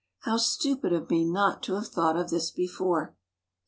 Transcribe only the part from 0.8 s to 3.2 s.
of me not to have thought of this before